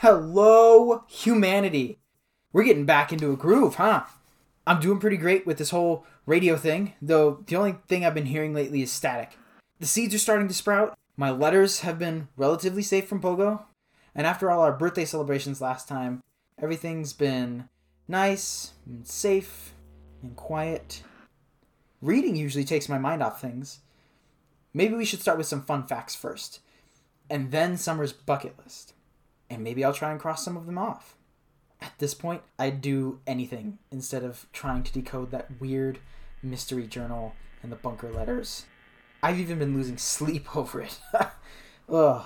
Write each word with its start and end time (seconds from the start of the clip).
Hello, 0.00 1.02
humanity. 1.08 1.98
We're 2.52 2.62
getting 2.62 2.84
back 2.84 3.12
into 3.12 3.32
a 3.32 3.36
groove, 3.36 3.74
huh? 3.74 4.04
I'm 4.64 4.78
doing 4.78 5.00
pretty 5.00 5.16
great 5.16 5.44
with 5.44 5.58
this 5.58 5.70
whole 5.70 6.06
radio 6.24 6.56
thing, 6.56 6.92
though 7.02 7.42
the 7.44 7.56
only 7.56 7.78
thing 7.88 8.04
I've 8.04 8.14
been 8.14 8.26
hearing 8.26 8.54
lately 8.54 8.80
is 8.80 8.92
static. 8.92 9.36
The 9.80 9.86
seeds 9.86 10.14
are 10.14 10.18
starting 10.18 10.46
to 10.46 10.54
sprout. 10.54 10.96
My 11.16 11.32
letters 11.32 11.80
have 11.80 11.98
been 11.98 12.28
relatively 12.36 12.82
safe 12.82 13.08
from 13.08 13.20
Pogo. 13.20 13.64
And 14.14 14.24
after 14.24 14.52
all 14.52 14.60
our 14.60 14.72
birthday 14.72 15.04
celebrations 15.04 15.60
last 15.60 15.88
time, 15.88 16.22
everything's 16.62 17.12
been 17.12 17.68
nice 18.06 18.74
and 18.86 19.04
safe 19.04 19.74
and 20.22 20.36
quiet. 20.36 21.02
Reading 22.00 22.36
usually 22.36 22.64
takes 22.64 22.88
my 22.88 22.98
mind 22.98 23.20
off 23.20 23.40
things. 23.40 23.80
Maybe 24.72 24.94
we 24.94 25.04
should 25.04 25.22
start 25.22 25.38
with 25.38 25.48
some 25.48 25.62
fun 25.62 25.88
facts 25.88 26.14
first, 26.14 26.60
and 27.28 27.50
then 27.50 27.76
Summer's 27.76 28.12
bucket 28.12 28.54
list. 28.62 28.94
And 29.50 29.64
maybe 29.64 29.84
I'll 29.84 29.94
try 29.94 30.10
and 30.10 30.20
cross 30.20 30.44
some 30.44 30.56
of 30.56 30.66
them 30.66 30.78
off. 30.78 31.16
At 31.80 31.92
this 31.98 32.14
point, 32.14 32.42
I'd 32.58 32.80
do 32.80 33.20
anything 33.26 33.78
instead 33.90 34.24
of 34.24 34.46
trying 34.52 34.82
to 34.82 34.92
decode 34.92 35.30
that 35.30 35.60
weird 35.60 36.00
mystery 36.42 36.86
journal 36.86 37.34
and 37.62 37.70
the 37.70 37.76
bunker 37.76 38.10
letters. 38.10 38.66
I've 39.22 39.40
even 39.40 39.58
been 39.58 39.74
losing 39.74 39.98
sleep 39.98 40.56
over 40.56 40.82
it. 40.82 41.00
Ugh. 41.88 42.24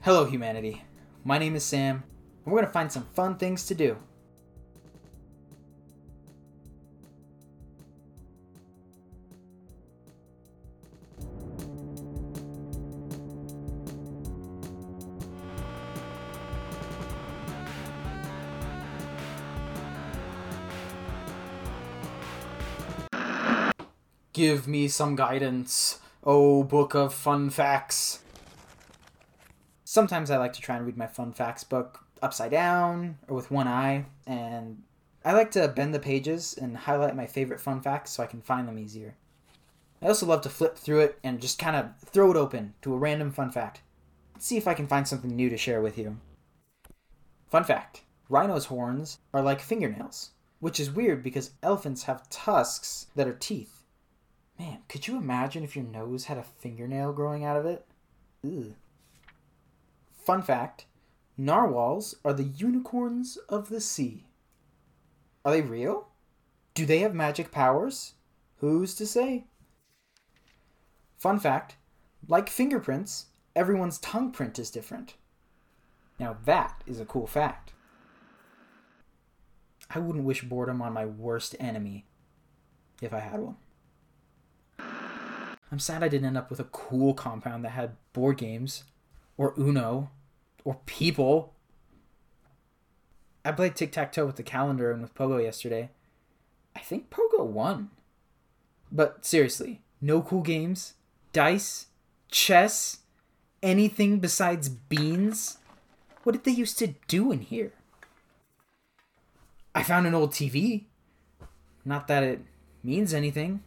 Hello, 0.00 0.24
humanity. 0.24 0.84
My 1.24 1.38
name 1.38 1.56
is 1.56 1.64
Sam, 1.64 2.04
and 2.44 2.52
we're 2.52 2.60
going 2.60 2.68
to 2.68 2.72
find 2.72 2.92
some 2.92 3.06
fun 3.14 3.36
things 3.36 3.66
to 3.66 3.74
do. 3.74 3.96
Give 24.36 24.68
me 24.68 24.86
some 24.88 25.16
guidance, 25.16 25.98
oh 26.22 26.62
book 26.62 26.92
of 26.94 27.14
fun 27.14 27.48
facts. 27.48 28.18
Sometimes 29.82 30.30
I 30.30 30.36
like 30.36 30.52
to 30.52 30.60
try 30.60 30.76
and 30.76 30.84
read 30.84 30.98
my 30.98 31.06
fun 31.06 31.32
facts 31.32 31.64
book 31.64 32.04
upside 32.20 32.50
down 32.50 33.16
or 33.28 33.36
with 33.36 33.50
one 33.50 33.66
eye, 33.66 34.04
and 34.26 34.82
I 35.24 35.32
like 35.32 35.52
to 35.52 35.66
bend 35.68 35.94
the 35.94 35.98
pages 35.98 36.54
and 36.60 36.76
highlight 36.76 37.16
my 37.16 37.26
favorite 37.26 37.62
fun 37.62 37.80
facts 37.80 38.10
so 38.10 38.22
I 38.22 38.26
can 38.26 38.42
find 38.42 38.68
them 38.68 38.78
easier. 38.78 39.16
I 40.02 40.08
also 40.08 40.26
love 40.26 40.42
to 40.42 40.50
flip 40.50 40.76
through 40.76 41.00
it 41.00 41.18
and 41.24 41.40
just 41.40 41.58
kind 41.58 41.74
of 41.74 41.98
throw 42.04 42.30
it 42.30 42.36
open 42.36 42.74
to 42.82 42.92
a 42.92 42.98
random 42.98 43.30
fun 43.30 43.50
fact. 43.50 43.80
Let's 44.34 44.44
see 44.44 44.58
if 44.58 44.68
I 44.68 44.74
can 44.74 44.86
find 44.86 45.08
something 45.08 45.34
new 45.34 45.48
to 45.48 45.56
share 45.56 45.80
with 45.80 45.96
you. 45.96 46.18
Fun 47.48 47.64
fact 47.64 48.02
Rhino's 48.28 48.66
horns 48.66 49.18
are 49.32 49.40
like 49.40 49.62
fingernails, 49.62 50.32
which 50.60 50.78
is 50.78 50.90
weird 50.90 51.22
because 51.22 51.52
elephants 51.62 52.02
have 52.02 52.28
tusks 52.28 53.06
that 53.14 53.26
are 53.26 53.32
teeth. 53.32 53.75
Man, 54.58 54.78
could 54.88 55.06
you 55.06 55.16
imagine 55.16 55.64
if 55.64 55.76
your 55.76 55.84
nose 55.84 56.24
had 56.24 56.38
a 56.38 56.42
fingernail 56.42 57.12
growing 57.12 57.44
out 57.44 57.58
of 57.58 57.66
it? 57.66 57.86
Ugh. 58.44 58.74
Fun 60.24 60.42
fact 60.42 60.86
narwhals 61.36 62.14
are 62.24 62.32
the 62.32 62.44
unicorns 62.44 63.36
of 63.48 63.68
the 63.68 63.80
sea. 63.80 64.24
Are 65.44 65.52
they 65.52 65.60
real? 65.60 66.08
Do 66.74 66.86
they 66.86 67.00
have 67.00 67.14
magic 67.14 67.52
powers? 67.52 68.14
Who's 68.56 68.94
to 68.96 69.06
say? 69.06 69.44
Fun 71.16 71.38
fact 71.38 71.76
like 72.28 72.48
fingerprints, 72.48 73.26
everyone's 73.54 73.98
tongue 73.98 74.32
print 74.32 74.58
is 74.58 74.70
different. 74.70 75.14
Now 76.18 76.36
that 76.44 76.82
is 76.86 76.98
a 76.98 77.04
cool 77.04 77.26
fact. 77.26 77.72
I 79.90 79.98
wouldn't 79.98 80.24
wish 80.24 80.42
boredom 80.42 80.82
on 80.82 80.92
my 80.92 81.06
worst 81.06 81.54
enemy 81.60 82.06
if 83.00 83.12
I 83.12 83.20
had 83.20 83.40
one. 83.40 83.56
I'm 85.70 85.78
sad 85.78 86.02
I 86.02 86.08
didn't 86.08 86.26
end 86.26 86.38
up 86.38 86.50
with 86.50 86.60
a 86.60 86.64
cool 86.64 87.14
compound 87.14 87.64
that 87.64 87.70
had 87.70 87.96
board 88.12 88.38
games, 88.38 88.84
or 89.36 89.54
Uno, 89.58 90.10
or 90.64 90.78
people. 90.86 91.54
I 93.44 93.52
played 93.52 93.76
tic 93.76 93.92
tac 93.92 94.12
toe 94.12 94.26
with 94.26 94.36
the 94.36 94.42
calendar 94.42 94.90
and 94.90 95.02
with 95.02 95.14
Pogo 95.14 95.42
yesterday. 95.42 95.90
I 96.74 96.80
think 96.80 97.10
Pogo 97.10 97.44
won. 97.44 97.90
But 98.92 99.24
seriously, 99.24 99.82
no 100.00 100.22
cool 100.22 100.42
games, 100.42 100.94
dice, 101.32 101.86
chess, 102.30 102.98
anything 103.62 104.20
besides 104.20 104.68
beans? 104.68 105.58
What 106.22 106.32
did 106.32 106.44
they 106.44 106.52
used 106.52 106.78
to 106.78 106.94
do 107.08 107.32
in 107.32 107.40
here? 107.40 107.72
I 109.74 109.82
found 109.82 110.06
an 110.06 110.14
old 110.14 110.32
TV. 110.32 110.84
Not 111.84 112.08
that 112.08 112.22
it 112.22 112.40
means 112.82 113.12
anything. 113.12 113.62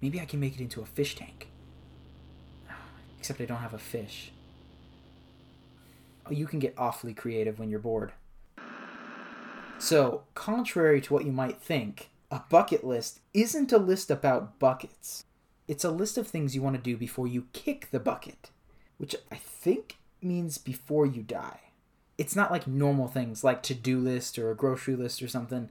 Maybe 0.00 0.20
I 0.20 0.24
can 0.24 0.40
make 0.40 0.54
it 0.54 0.62
into 0.62 0.80
a 0.80 0.86
fish 0.86 1.16
tank. 1.16 1.48
Except 3.18 3.40
I 3.40 3.44
don't 3.44 3.58
have 3.58 3.74
a 3.74 3.78
fish. 3.78 4.32
Oh, 6.26 6.32
you 6.32 6.46
can 6.46 6.58
get 6.58 6.74
awfully 6.78 7.12
creative 7.12 7.58
when 7.58 7.68
you're 7.68 7.78
bored. 7.78 8.12
So, 9.78 10.24
contrary 10.34 11.00
to 11.02 11.12
what 11.12 11.24
you 11.24 11.32
might 11.32 11.60
think, 11.60 12.10
a 12.30 12.42
bucket 12.48 12.84
list 12.84 13.20
isn't 13.34 13.72
a 13.72 13.78
list 13.78 14.10
about 14.10 14.58
buckets. 14.58 15.24
It's 15.66 15.84
a 15.84 15.90
list 15.90 16.18
of 16.18 16.26
things 16.26 16.54
you 16.54 16.62
want 16.62 16.76
to 16.76 16.82
do 16.82 16.96
before 16.96 17.26
you 17.26 17.46
kick 17.52 17.88
the 17.90 18.00
bucket, 18.00 18.50
which 18.98 19.16
I 19.30 19.36
think 19.36 19.98
means 20.22 20.58
before 20.58 21.06
you 21.06 21.22
die. 21.22 21.60
It's 22.18 22.36
not 22.36 22.50
like 22.50 22.66
normal 22.66 23.08
things 23.08 23.42
like 23.42 23.62
to 23.64 23.74
do 23.74 23.98
list 23.98 24.38
or 24.38 24.50
a 24.50 24.56
grocery 24.56 24.96
list 24.96 25.22
or 25.22 25.28
something. 25.28 25.70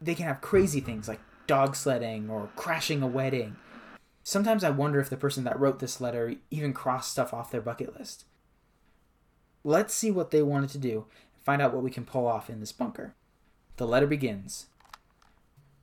They 0.00 0.14
can 0.14 0.26
have 0.26 0.40
crazy 0.40 0.80
things 0.80 1.08
like 1.08 1.20
dog 1.48 1.74
sledding 1.74 2.30
or 2.30 2.50
crashing 2.54 3.02
a 3.02 3.06
wedding 3.06 3.56
Sometimes 4.28 4.62
I 4.62 4.68
wonder 4.68 5.00
if 5.00 5.08
the 5.08 5.16
person 5.16 5.44
that 5.44 5.58
wrote 5.58 5.78
this 5.78 6.02
letter 6.02 6.34
even 6.50 6.74
crossed 6.74 7.10
stuff 7.10 7.32
off 7.32 7.50
their 7.50 7.62
bucket 7.62 7.98
list. 7.98 8.26
Let's 9.64 9.94
see 9.94 10.10
what 10.10 10.32
they 10.32 10.42
wanted 10.42 10.68
to 10.68 10.78
do 10.78 11.06
and 11.34 11.42
find 11.42 11.62
out 11.62 11.72
what 11.72 11.82
we 11.82 11.90
can 11.90 12.04
pull 12.04 12.26
off 12.26 12.50
in 12.50 12.60
this 12.60 12.70
bunker. 12.70 13.14
The 13.78 13.86
letter 13.86 14.06
begins 14.06 14.66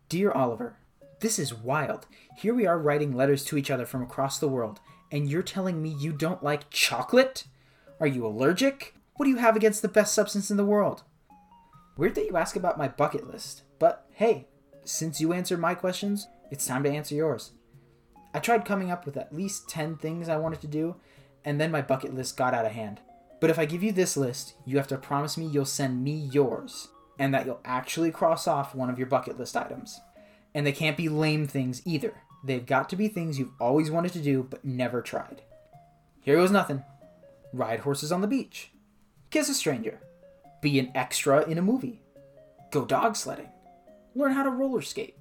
Dear 0.09 0.31
Oliver, 0.31 0.77
this 1.21 1.39
is 1.39 1.55
wild. 1.55 2.05
Here 2.37 2.53
we 2.53 2.67
are 2.67 2.77
writing 2.77 3.15
letters 3.15 3.43
to 3.45 3.57
each 3.57 3.71
other 3.71 3.87
from 3.87 4.03
across 4.03 4.37
the 4.37 4.47
world, 4.47 4.79
and 5.11 5.27
you're 5.27 5.41
telling 5.41 5.81
me 5.81 5.89
you 5.89 6.11
don't 6.11 6.43
like 6.43 6.69
chocolate? 6.69 7.45
Are 7.99 8.05
you 8.05 8.27
allergic? 8.27 8.93
What 9.15 9.25
do 9.25 9.31
you 9.31 9.37
have 9.37 9.55
against 9.55 9.81
the 9.81 9.87
best 9.87 10.13
substance 10.13 10.51
in 10.51 10.57
the 10.57 10.63
world? 10.63 11.01
Weird 11.97 12.13
that 12.13 12.27
you 12.27 12.37
ask 12.37 12.55
about 12.55 12.77
my 12.77 12.89
bucket 12.89 13.25
list, 13.25 13.63
but 13.79 14.05
hey, 14.11 14.45
since 14.83 15.19
you 15.19 15.33
answered 15.33 15.59
my 15.59 15.73
questions, 15.73 16.27
it's 16.51 16.67
time 16.67 16.83
to 16.83 16.91
answer 16.91 17.15
yours. 17.15 17.49
I 18.35 18.39
tried 18.39 18.65
coming 18.65 18.91
up 18.91 19.05
with 19.05 19.15
at 19.15 19.33
least 19.33 19.69
10 19.69 19.95
things 19.95 20.27
I 20.27 20.35
wanted 20.35 20.59
to 20.59 20.67
do, 20.67 20.97
and 21.45 21.57
then 21.57 21.71
my 21.71 21.81
bucket 21.81 22.13
list 22.13 22.35
got 22.35 22.53
out 22.53 22.65
of 22.65 22.73
hand. 22.73 22.99
But 23.39 23.49
if 23.49 23.57
I 23.57 23.63
give 23.63 23.81
you 23.81 23.93
this 23.93 24.17
list, 24.17 24.55
you 24.65 24.75
have 24.75 24.89
to 24.89 24.97
promise 24.97 25.37
me 25.37 25.45
you'll 25.45 25.63
send 25.63 26.03
me 26.03 26.11
yours, 26.33 26.89
and 27.17 27.33
that 27.33 27.45
you'll 27.45 27.61
actually 27.63 28.11
cross 28.11 28.45
off 28.45 28.75
one 28.75 28.89
of 28.89 28.97
your 28.97 29.07
bucket 29.07 29.39
list 29.39 29.55
items. 29.55 30.01
And 30.53 30.67
they 30.67 30.73
can't 30.73 30.97
be 30.97 31.07
lame 31.07 31.47
things 31.47 31.81
either. 31.85 32.13
They've 32.43 32.65
got 32.65 32.89
to 32.89 32.97
be 32.97 33.07
things 33.07 33.39
you've 33.39 33.53
always 33.57 33.89
wanted 33.89 34.11
to 34.11 34.21
do 34.21 34.43
but 34.43 34.65
never 34.65 35.01
tried. 35.01 35.41
Here 36.19 36.35
goes 36.35 36.51
nothing 36.51 36.83
ride 37.53 37.79
horses 37.79 38.11
on 38.11 38.19
the 38.19 38.27
beach, 38.27 38.69
kiss 39.29 39.47
a 39.47 39.53
stranger, 39.53 40.01
be 40.61 40.77
an 40.77 40.91
extra 40.93 41.45
in 41.45 41.57
a 41.57 41.61
movie, 41.61 42.01
go 42.69 42.83
dog 42.83 43.15
sledding, 43.15 43.47
learn 44.13 44.33
how 44.33 44.43
to 44.43 44.49
roller 44.49 44.81
skate, 44.81 45.15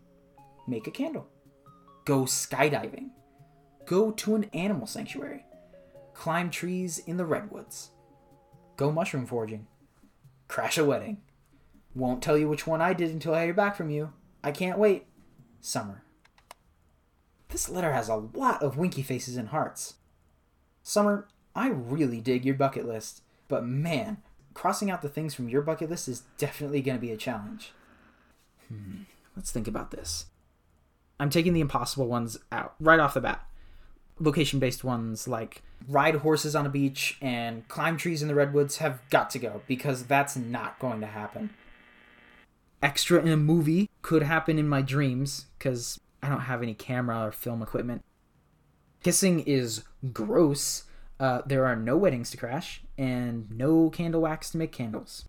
make 0.67 0.89
a 0.89 0.91
candle 0.91 1.29
go 2.05 2.23
skydiving, 2.23 3.11
go 3.87 4.11
to 4.11 4.35
an 4.35 4.45
animal 4.53 4.87
sanctuary, 4.87 5.45
climb 6.13 6.51
trees 6.51 6.99
in 6.99 7.17
the 7.17 7.25
redwoods, 7.25 7.91
go 8.77 8.91
mushroom 8.93 9.27
foraging, 9.27 9.67
crash 10.49 10.79
a 10.79 10.85
wedding. 10.85 11.19
Won't 11.95 12.23
tell 12.23 12.37
you 12.37 12.49
which 12.49 12.67
one 12.67 12.81
I 12.81 12.93
did 12.93 13.11
until 13.11 13.35
I 13.35 13.45
hear 13.45 13.55
back 13.55 13.77
from 13.77 13.89
you. 13.89 14.13
I 14.43 14.51
can't 14.51 14.79
wait. 14.79 15.07
Summer. 15.61 16.03
This 17.49 17.69
letter 17.69 17.93
has 17.93 18.09
a 18.09 18.17
lot 18.17 18.63
of 18.63 18.77
winky 18.77 19.03
faces 19.03 19.37
and 19.37 19.49
hearts. 19.49 19.95
Summer, 20.83 21.29
I 21.55 21.69
really 21.69 22.21
dig 22.21 22.45
your 22.45 22.57
bucket 22.57 22.85
list, 22.85 23.23
but 23.47 23.65
man, 23.65 24.19
crossing 24.55 24.91
out 24.91 25.03
the 25.03 25.09
things 25.09 25.35
from 25.35 25.49
your 25.49 25.63
bucket 25.63 25.89
list 25.89 26.09
is 26.09 26.25
definitely 26.37 26.83
going 26.83 26.97
to 26.97 27.01
be 27.01 27.13
a 27.13 27.17
challenge. 27.17 27.73
Hmm, 28.69 29.03
let's 29.37 29.53
think 29.53 29.69
about 29.69 29.93
this. 29.93 30.27
I'm 31.19 31.31
taking 31.31 31.53
the 31.53 31.61
impossible 31.61 32.07
ones 32.07 32.39
out 32.51 32.75
right 32.81 33.01
off 33.01 33.15
the 33.15 33.21
bat. 33.21 33.47
Location 34.19 34.59
based 34.59 34.85
ones 34.85 35.27
like 35.27 35.63
ride 35.89 36.17
horses 36.17 36.55
on 36.55 36.67
a 36.67 36.71
beach 36.71 37.19
and 37.21 37.67
climb 37.69 37.97
trees 37.97 38.23
in 38.23 38.29
the 38.29 38.35
redwoods 38.35 38.79
have 38.79 39.01
got 39.11 39.31
to 39.31 39.39
go 39.39 39.63
because 39.67 40.05
that's 40.05 40.37
not 40.37 40.79
going 40.79 41.01
to 41.01 41.07
happen. 41.07 41.51
Extra 42.83 43.21
in 43.21 43.29
a 43.29 43.37
movie 43.37 43.89
could 44.03 44.23
happen 44.23 44.59
in 44.59 44.69
my 44.69 44.83
dreams 44.83 45.47
because 45.59 45.99
I 46.23 46.29
don't 46.29 46.41
have 46.41 46.63
any 46.63 46.75
camera 46.75 47.27
or 47.27 47.33
film 47.33 47.63
equipment. 47.63 48.03
Kissing 49.03 49.41
is 49.41 49.85
gross, 50.13 50.85
Uh, 51.21 51.43
there 51.47 51.65
are 51.65 51.77
no 51.77 51.97
weddings 51.97 52.31
to 52.31 52.37
crash 52.37 52.83
and 52.99 53.49
no 53.51 53.89
candle 53.89 54.23
wax 54.23 54.51
to 54.51 54.59
make 54.59 54.73
candles. 54.73 55.29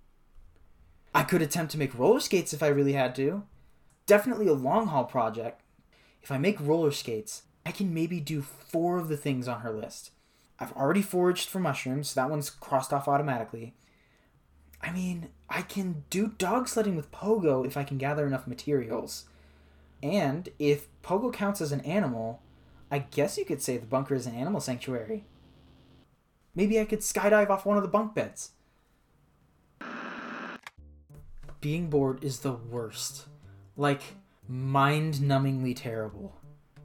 I 1.13 1.23
could 1.23 1.41
attempt 1.41 1.71
to 1.73 1.77
make 1.77 1.97
roller 1.97 2.19
skates 2.19 2.53
if 2.53 2.63
I 2.63 2.67
really 2.67 2.93
had 2.93 3.15
to. 3.15 3.43
Definitely 4.05 4.47
a 4.47 4.53
long 4.53 4.87
haul 4.87 5.05
project. 5.05 5.61
If 6.25 6.31
I 6.31 6.39
make 6.39 6.59
roller 6.59 6.89
skates, 6.89 7.43
I 7.67 7.71
can 7.71 7.93
maybe 7.93 8.19
do 8.19 8.41
four 8.41 8.97
of 8.97 9.09
the 9.09 9.15
things 9.15 9.47
on 9.47 9.59
her 9.59 9.71
list. 9.71 10.09
I've 10.59 10.71
already 10.71 11.03
foraged 11.03 11.47
for 11.47 11.59
mushrooms, 11.59 12.09
so 12.09 12.19
that 12.19 12.31
one's 12.31 12.49
crossed 12.49 12.91
off 12.91 13.07
automatically. 13.07 13.75
I 14.81 14.91
mean, 14.91 15.29
I 15.51 15.61
can 15.61 16.03
do 16.09 16.33
dog 16.39 16.67
sledding 16.67 16.95
with 16.95 17.11
Pogo 17.11 17.63
if 17.63 17.77
I 17.77 17.83
can 17.83 17.99
gather 17.99 18.25
enough 18.25 18.47
materials. 18.47 19.25
And 20.01 20.49
if 20.57 20.87
Pogo 21.03 21.31
counts 21.31 21.61
as 21.61 21.71
an 21.71 21.81
animal, 21.81 22.41
I 22.89 22.97
guess 22.97 23.37
you 23.37 23.45
could 23.45 23.61
say 23.61 23.77
the 23.77 23.85
bunker 23.85 24.15
is 24.15 24.25
an 24.25 24.33
animal 24.33 24.61
sanctuary. 24.61 25.25
Maybe 26.55 26.79
I 26.79 26.85
could 26.85 27.01
skydive 27.01 27.51
off 27.51 27.67
one 27.67 27.77
of 27.77 27.83
the 27.83 27.89
bunk 27.89 28.15
beds. 28.15 28.49
Being 31.61 31.87
bored 31.91 32.23
is 32.23 32.39
the 32.39 32.53
worst. 32.53 33.27
Like, 33.77 34.01
mind 34.47 35.15
numbingly 35.15 35.75
terrible. 35.75 36.35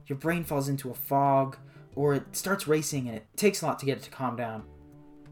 Your 0.07 0.17
brain 0.17 0.43
falls 0.43 0.69
into 0.69 0.89
a 0.89 0.95
fog, 0.95 1.57
or 1.95 2.13
it 2.13 2.35
starts 2.35 2.67
racing 2.67 3.07
and 3.07 3.17
it 3.17 3.25
takes 3.35 3.61
a 3.61 3.65
lot 3.65 3.79
to 3.79 3.85
get 3.85 3.97
it 3.97 4.03
to 4.03 4.09
calm 4.09 4.35
down. 4.35 4.63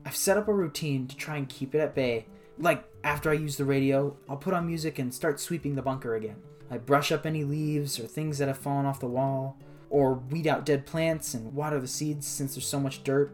I've 0.06 0.16
set 0.16 0.38
up 0.38 0.48
a 0.48 0.54
routine 0.54 1.08
to 1.08 1.16
try 1.16 1.38
and 1.38 1.50
keep 1.50 1.76
it 1.76 1.80
at 1.80 1.96
bay. 1.96 2.26
Like, 2.58 2.84
after 3.04 3.30
I 3.30 3.34
use 3.34 3.58
the 3.58 3.66
radio, 3.66 4.16
I'll 4.28 4.38
put 4.38 4.54
on 4.54 4.68
music 4.68 5.00
and 5.00 5.14
start 5.14 5.40
sweeping 5.40 5.76
the 5.76 5.82
bunker 5.82 6.16
again. 6.16 6.38
I 6.72 6.78
brush 6.78 7.12
up 7.12 7.26
any 7.26 7.44
leaves 7.44 8.00
or 8.00 8.08
things 8.08 8.38
that 8.38 8.48
have 8.48 8.58
fallen 8.58 8.86
off 8.86 9.00
the 9.00 9.08
wall, 9.08 9.58
or 9.90 10.16
weed 10.16 10.46
out 10.46 10.66
dead 10.66 10.86
plants 10.86 11.34
and 11.34 11.54
water 11.54 11.80
the 11.80 11.88
seeds 11.88 12.28
since 12.28 12.54
there's 12.54 12.68
so 12.68 12.80
much 12.80 13.04
dirt. 13.04 13.34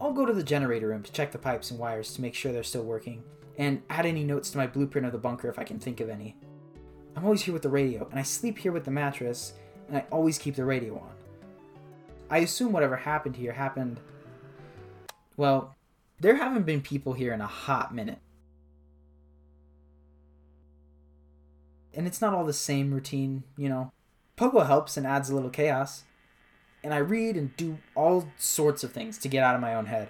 I'll 0.00 0.12
go 0.12 0.26
to 0.26 0.32
the 0.32 0.42
generator 0.42 0.88
room 0.88 1.02
to 1.02 1.12
check 1.12 1.32
the 1.32 1.38
pipes 1.38 1.70
and 1.70 1.78
wires 1.78 2.12
to 2.14 2.20
make 2.20 2.34
sure 2.34 2.52
they're 2.52 2.62
still 2.62 2.82
working, 2.82 3.22
and 3.56 3.82
add 3.88 4.06
any 4.06 4.24
notes 4.24 4.50
to 4.50 4.58
my 4.58 4.66
blueprint 4.66 5.06
of 5.06 5.12
the 5.12 5.18
bunker 5.18 5.48
if 5.48 5.58
I 5.58 5.64
can 5.64 5.78
think 5.78 6.00
of 6.00 6.10
any. 6.10 6.36
I'm 7.16 7.24
always 7.24 7.42
here 7.42 7.54
with 7.54 7.62
the 7.62 7.68
radio, 7.68 8.08
and 8.10 8.18
I 8.18 8.22
sleep 8.22 8.58
here 8.58 8.72
with 8.72 8.84
the 8.84 8.90
mattress, 8.90 9.54
and 9.88 9.96
I 9.96 10.04
always 10.10 10.38
keep 10.38 10.56
the 10.56 10.64
radio 10.64 10.94
on. 10.94 11.12
I 12.30 12.38
assume 12.38 12.72
whatever 12.72 12.96
happened 12.96 13.36
here 13.36 13.52
happened. 13.52 14.00
Well, 15.36 15.74
there 16.20 16.36
haven't 16.36 16.66
been 16.66 16.80
people 16.80 17.12
here 17.12 17.32
in 17.32 17.40
a 17.40 17.46
hot 17.46 17.94
minute. 17.94 18.18
And 21.92 22.06
it's 22.06 22.20
not 22.20 22.34
all 22.34 22.44
the 22.44 22.52
same 22.52 22.92
routine, 22.92 23.44
you 23.56 23.68
know. 23.68 23.92
Pogo 24.36 24.66
helps 24.66 24.96
and 24.96 25.06
adds 25.06 25.30
a 25.30 25.34
little 25.34 25.50
chaos. 25.50 26.04
And 26.82 26.92
I 26.92 26.98
read 26.98 27.36
and 27.36 27.56
do 27.56 27.78
all 27.94 28.28
sorts 28.36 28.82
of 28.82 28.92
things 28.92 29.16
to 29.18 29.28
get 29.28 29.44
out 29.44 29.54
of 29.54 29.60
my 29.60 29.74
own 29.74 29.86
head. 29.86 30.08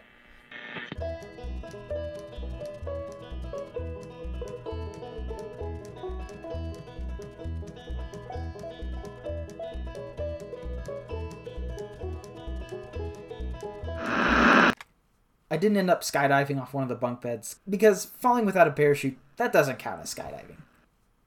I 15.54 15.56
didn't 15.56 15.76
end 15.76 15.88
up 15.88 16.02
skydiving 16.02 16.60
off 16.60 16.74
one 16.74 16.82
of 16.82 16.88
the 16.88 16.96
bunk 16.96 17.20
beds 17.20 17.60
because 17.70 18.06
falling 18.06 18.44
without 18.44 18.66
a 18.66 18.72
parachute, 18.72 19.16
that 19.36 19.52
doesn't 19.52 19.78
count 19.78 20.02
as 20.02 20.12
skydiving. 20.12 20.56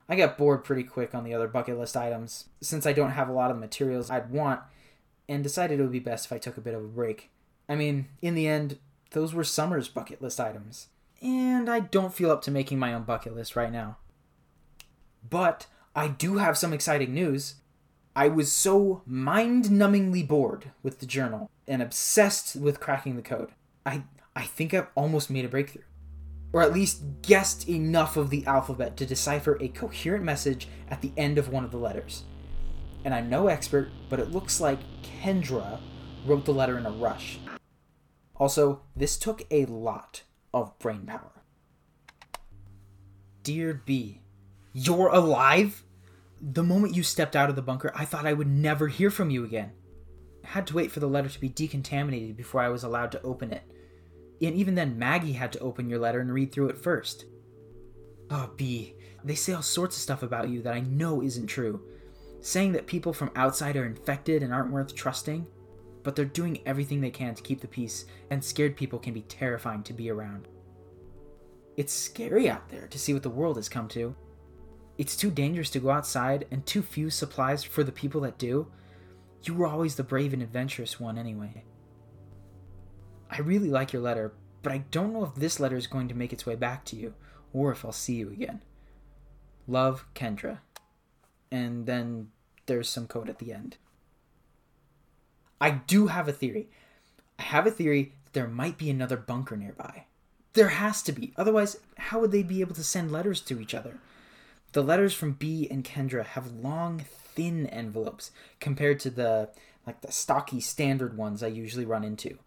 I 0.10 0.18
got 0.18 0.38
bored 0.38 0.66
pretty 0.66 0.84
quick 0.84 1.16
on 1.16 1.24
the 1.24 1.34
other 1.34 1.48
bucket 1.48 1.80
list 1.80 1.96
items 1.96 2.50
since 2.60 2.86
I 2.86 2.92
don't 2.92 3.12
have 3.12 3.30
a 3.30 3.32
lot 3.32 3.52
of 3.52 3.56
the 3.56 3.62
materials 3.62 4.10
I'd 4.10 4.30
want 4.30 4.60
and 5.30 5.44
decided 5.44 5.80
it 5.80 5.82
would 5.82 5.94
be 5.94 6.00
best 6.00 6.26
if 6.26 6.34
I 6.34 6.40
took 6.40 6.58
a 6.58 6.62
bit 6.62 6.74
of 6.74 6.84
a 6.84 6.88
break. 6.88 7.30
I 7.70 7.76
mean, 7.76 8.10
in 8.22 8.36
the 8.36 8.50
end, 8.50 8.80
those 9.12 9.34
were 9.34 9.46
summer's 9.46 9.88
bucket 9.88 10.22
list 10.22 10.42
items. 10.42 10.88
And 11.22 11.70
I 11.70 11.80
don't 11.80 12.14
feel 12.14 12.30
up 12.30 12.42
to 12.42 12.52
making 12.52 12.80
my 12.80 12.94
own 12.94 13.04
bucket 13.04 13.34
list 13.34 13.56
right 13.56 13.72
now. 13.72 13.96
But 15.30 15.68
I 15.96 16.10
do 16.10 16.36
have 16.36 16.58
some 16.58 16.74
exciting 16.74 17.14
news. 17.14 17.56
I 18.14 18.28
was 18.28 18.52
so 18.52 19.04
mind 19.06 19.66
numbingly 19.66 20.28
bored 20.28 20.72
with 20.84 21.00
the 21.00 21.06
journal 21.06 21.50
and 21.66 21.82
obsessed 21.82 22.58
with 22.58 22.82
cracking 22.82 23.16
the 23.16 23.22
code. 23.22 23.52
I, 23.86 24.04
I 24.38 24.44
think 24.44 24.74
I've 24.74 24.88
almost 24.96 25.30
made 25.30 25.44
a 25.44 25.50
breakthrough 25.50 25.84
or 26.54 26.62
at 26.62 26.74
least 26.74 27.04
guessed 27.22 27.68
enough 27.68 28.18
of 28.18 28.30
the 28.30 28.46
alphabet 28.46 28.98
to 28.98 29.06
decipher 29.06 29.58
a 29.60 29.68
coherent 29.68 30.24
message 30.24 30.68
at 30.90 31.02
the 31.02 31.12
end 31.18 31.38
of 31.38 31.50
one 31.50 31.64
of 31.64 31.72
the 31.72 31.78
letters. 31.78 32.24
And 33.04 33.14
I'm 33.14 33.30
no 33.30 33.48
expert, 33.48 33.90
but 34.10 34.20
it 34.20 34.32
looks 34.32 34.60
like 34.60 34.80
Kendra 35.04 35.80
wrote 36.26 36.46
the 36.46 36.54
letter 36.54 36.78
in 36.78 36.86
a 36.86 36.92
rush. 36.92 37.40
Also, 38.38 38.82
this 38.96 39.18
took 39.18 39.46
a 39.52 39.66
lot 39.66 40.24
of 40.54 40.78
brain 40.80 41.06
power. 41.06 41.44
Dear 43.44 43.82
B, 43.86 44.22
you're 44.74 45.10
alive? 45.10 45.84
The 46.42 46.64
moment 46.64 46.96
you 46.96 47.04
stepped 47.04 47.36
out 47.36 47.50
of 47.50 47.56
the 47.56 47.62
bunker, 47.62 47.92
I 47.96 48.06
thought 48.06 48.26
I 48.26 48.34
would 48.34 48.48
never 48.48 48.88
hear 48.88 49.10
from 49.10 49.30
you 49.30 49.44
again. 49.44 49.72
I 50.44 50.50
had 50.50 50.68
to 50.68 50.76
wait 50.76 50.92
for 50.92 51.00
the 51.00 51.08
letter 51.08 51.30
to 51.30 51.40
be 51.40 51.50
decontaminated 51.50 52.38
before 52.38 52.62
I 52.62 52.70
was 52.70 52.84
allowed 52.84 53.12
to 53.14 53.22
open 53.22 53.52
it. 53.52 53.64
And 54.42 54.56
even 54.56 54.76
then, 54.76 55.00
Maggie 55.00 55.34
had 55.34 55.52
to 55.54 55.60
open 55.60 55.90
your 55.90 56.00
letter 56.00 56.20
and 56.20 56.34
read 56.34 56.52
through 56.52 56.70
it 56.70 56.78
first. 56.78 57.26
Oh, 58.30 58.52
B, 58.56 58.96
they 59.24 59.36
say 59.36 59.54
all 59.54 59.62
sorts 59.62 59.96
of 59.96 60.02
stuff 60.02 60.22
about 60.22 60.50
you 60.50 60.62
that 60.62 60.74
I 60.74 60.82
know 60.82 61.24
isn't 61.24 61.48
true. 61.48 61.82
Saying 62.42 62.74
that 62.74 62.88
people 62.88 63.14
from 63.14 63.32
outside 63.36 63.76
are 63.76 63.86
infected 63.86 64.44
and 64.44 64.54
aren't 64.54 64.72
worth 64.72 64.94
trusting. 64.94 65.48
But 66.04 66.16
they're 66.16 66.26
doing 66.26 66.62
everything 66.66 67.02
they 67.02 67.10
can 67.10 67.36
to 67.36 67.44
keep 67.44 67.62
the 67.62 67.68
peace, 67.68 68.06
and 68.30 68.44
scared 68.44 68.78
people 68.78 69.00
can 69.00 69.14
be 69.14 69.24
terrifying 69.24 69.84
to 69.84 69.94
be 69.94 70.10
around. 70.10 70.48
It's 71.76 71.94
scary 71.94 72.50
out 72.50 72.70
there 72.70 72.88
to 72.88 73.00
see 73.00 73.14
what 73.14 73.24
the 73.24 73.30
world 73.30 73.58
has 73.58 73.70
come 73.70 73.88
to. 73.90 74.16
It's 74.98 75.16
too 75.16 75.30
dangerous 75.30 75.70
to 75.72 75.80
go 75.80 75.90
outside, 75.90 76.48
and 76.50 76.66
too 76.66 76.82
few 76.82 77.10
supplies 77.10 77.64
for 77.64 77.84
the 77.84 77.92
people 77.92 78.22
that 78.22 78.38
do. 78.38 78.68
You 79.44 79.54
were 79.54 79.68
always 79.68 79.96
the 79.96 80.04
brave 80.04 80.34
and 80.34 80.42
adventurous 80.42 81.00
one, 81.00 81.18
anyway. 81.18 81.64
I 83.30 83.40
really 83.40 83.70
like 83.70 83.94
your 83.94 84.02
letter, 84.02 84.34
but 84.64 84.72
I 84.72 84.80
don't 84.92 85.14
know 85.14 85.24
if 85.24 85.36
this 85.36 85.60
letter 85.60 85.76
is 85.76 85.88
going 85.88 86.08
to 86.08 86.16
make 86.16 86.34
its 86.34 86.46
way 86.46 86.56
back 86.56 86.86
to 86.86 86.96
you, 86.96 87.14
or 87.54 87.72
if 87.72 87.84
I'll 87.84 87.92
see 87.92 88.16
you 88.16 88.30
again. 88.30 88.62
Love, 89.68 90.06
Kendra. 90.16 90.60
And 91.52 91.86
then 91.86 92.30
there's 92.66 92.90
some 92.90 93.08
code 93.08 93.30
at 93.30 93.40
the 93.40 93.54
end. 93.54 93.78
I 95.60 95.72
do 95.72 96.08
have 96.08 96.28
a 96.28 96.34
theory. 96.34 96.70
I 97.40 97.44
have 97.44 97.66
a 97.66 97.72
theory 97.72 98.14
that 98.24 98.34
there 98.34 98.48
might 98.48 98.78
be 98.78 98.90
another 98.90 99.18
bunker 99.18 99.58
nearby. 99.58 100.06
There 100.54 100.70
has 100.70 101.02
to 101.04 101.12
be. 101.12 101.34
Otherwise, 101.38 101.78
how 101.98 102.20
would 102.20 102.32
they 102.32 102.44
be 102.44 102.62
able 102.62 102.76
to 102.76 102.84
send 102.84 103.12
letters 103.12 103.42
to 103.42 103.60
each 103.60 103.74
other? 103.74 104.00
The 104.74 104.84
letters 104.84 105.14
from 105.14 105.34
B 105.34 105.68
and 105.70 105.84
Kendra 105.84 106.26
have 106.26 106.52
long, 106.52 107.00
thin 107.00 107.68
envelopes 107.68 108.32
compared 108.60 109.00
to 109.02 109.10
the 109.10 109.50
like 109.86 110.02
the 110.02 110.12
stocky 110.12 110.60
standard 110.60 111.16
ones 111.16 111.42
I 111.42 111.48
usually 111.48 111.86
run 111.86 112.04
into. 112.04 112.38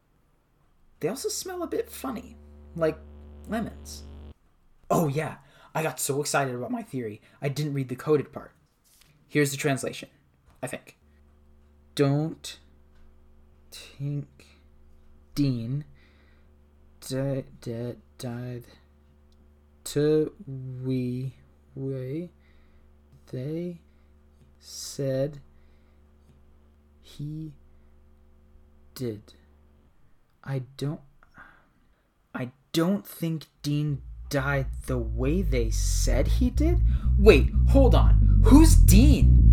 They 1.00 1.08
also 1.08 1.28
smell 1.28 1.62
a 1.62 1.66
bit 1.66 1.90
funny, 1.90 2.36
like 2.76 2.98
lemons. 3.48 4.04
Oh, 4.90 5.08
yeah, 5.08 5.36
I 5.74 5.82
got 5.82 6.00
so 6.00 6.20
excited 6.20 6.54
about 6.54 6.70
my 6.70 6.82
theory, 6.82 7.20
I 7.40 7.48
didn't 7.48 7.74
read 7.74 7.88
the 7.88 7.96
coded 7.96 8.32
part. 8.32 8.52
Here's 9.28 9.50
the 9.50 9.56
translation, 9.56 10.08
I 10.62 10.66
think. 10.66 10.96
Don't 11.94 12.58
think 13.70 14.46
Dean 15.34 15.84
died 17.08 17.46
died 18.18 18.64
to 19.84 20.32
we 20.84 21.34
way 21.74 22.30
they 23.32 23.80
said 24.58 25.40
he 27.00 27.52
did. 28.94 29.34
I 30.44 30.62
don't 30.76 31.00
I 32.34 32.50
don't 32.72 33.06
think 33.06 33.46
Dean 33.62 34.02
died 34.28 34.66
the 34.86 34.98
way 34.98 35.42
they 35.42 35.70
said 35.70 36.28
he 36.28 36.50
did. 36.50 36.80
Wait, 37.18 37.50
hold 37.68 37.94
on. 37.94 38.42
Who's 38.44 38.76
Dean? 38.76 39.49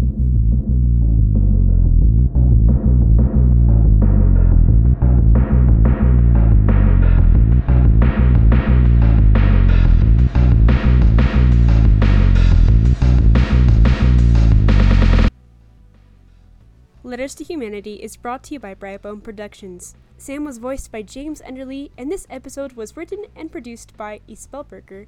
Letters 17.28 17.36
to 17.36 17.44
Humanity 17.44 17.96
is 17.96 18.16
brought 18.16 18.42
to 18.44 18.54
you 18.54 18.60
by 18.62 18.74
Brightbone 18.74 19.22
Productions. 19.22 19.96
Sam 20.18 20.46
was 20.46 20.60
voiced 20.60 20.94
by 20.94 21.02
James 21.02 21.42
Enderly, 21.42 21.92
and 21.98 22.10
this 22.10 22.26
episode 22.30 22.72
was 22.72 22.96
written 22.96 23.26
and 23.36 23.52
produced 23.52 23.98
by 23.98 24.22
E. 24.30 24.36
Spellberger. 24.38 25.08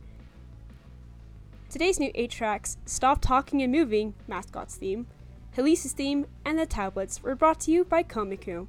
Today's 1.70 1.98
new 1.98 2.12
eight 2.16 2.30
tracks, 2.30 2.76
Stop 2.86 3.22
Talking 3.22 3.62
and 3.62 3.72
Moving, 3.72 4.16
Mascot's 4.28 4.76
theme, 4.76 5.08
Helisa's 5.56 5.94
theme, 5.94 6.26
and 6.44 6.60
The 6.60 6.66
Tablets 6.66 7.24
were 7.24 7.36
brought 7.36 7.62
to 7.62 7.72
you 7.72 7.86
by 7.86 8.04
Komiku. 8.04 8.68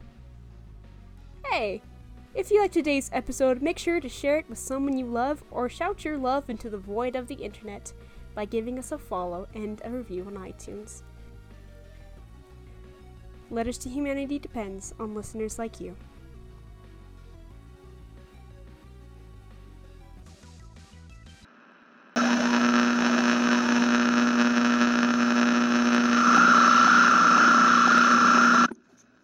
Hey, 1.47 1.83
If 2.37 2.53
you 2.53 2.61
like 2.61 2.71
today's 2.71 3.11
episode, 3.13 3.61
make 3.61 3.79
sure 3.79 3.99
to 3.99 4.09
share 4.09 4.39
it 4.39 4.49
with 4.49 4.59
someone 4.59 4.97
you 4.97 5.07
love 5.07 5.43
or 5.51 5.69
shout 5.69 6.05
your 6.05 6.19
love 6.19 6.49
into 6.49 6.71
the 6.71 6.79
void 6.79 7.17
of 7.17 7.27
the 7.27 7.35
internet 7.35 7.93
by 8.33 8.45
giving 8.45 8.79
us 8.79 8.93
a 8.93 8.99
follow 8.99 9.49
and 9.55 9.83
a 9.85 9.91
review 9.91 10.23
on 10.29 10.35
iTunes. 10.35 11.03
Letters 13.53 13.79
to 13.79 13.89
Humanity 13.89 14.39
depends 14.39 14.95
on 15.01 15.13
listeners 15.13 15.59
like 15.59 15.81
you. 15.81 15.97